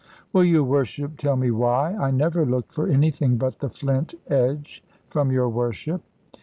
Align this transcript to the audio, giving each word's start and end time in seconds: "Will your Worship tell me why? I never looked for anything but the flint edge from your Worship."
"Will 0.33 0.43
your 0.45 0.63
Worship 0.63 1.15
tell 1.15 1.35
me 1.35 1.51
why? 1.51 1.93
I 1.95 2.09
never 2.09 2.43
looked 2.43 2.71
for 2.71 2.87
anything 2.87 3.37
but 3.37 3.59
the 3.59 3.69
flint 3.69 4.15
edge 4.31 4.83
from 5.05 5.31
your 5.31 5.47
Worship." 5.47 6.01